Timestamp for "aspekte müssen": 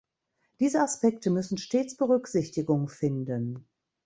0.81-1.59